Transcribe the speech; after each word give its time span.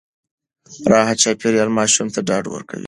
راحت 0.91 1.17
چاپېريال 1.23 1.69
ماشوم 1.77 2.07
ته 2.13 2.19
ډاډ 2.27 2.45
ورکوي. 2.49 2.79